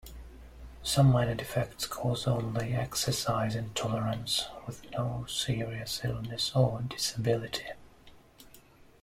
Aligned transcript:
Some 0.81 1.11
minor 1.11 1.35
defects 1.35 1.85
cause 1.85 2.25
only 2.25 2.73
"exercise 2.73 3.55
intolerance", 3.55 4.47
with 4.65 4.89
no 4.89 5.27
serious 5.29 6.01
illness 6.03 6.55
or 6.55 6.81
disability. 6.81 7.67